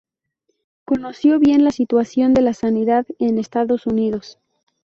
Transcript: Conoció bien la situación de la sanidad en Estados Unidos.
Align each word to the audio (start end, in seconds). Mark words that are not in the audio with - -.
Conoció 0.83 1.37
bien 1.37 1.63
la 1.63 1.69
situación 1.69 2.33
de 2.33 2.41
la 2.41 2.55
sanidad 2.55 3.05
en 3.19 3.37
Estados 3.37 3.85
Unidos. 3.85 4.39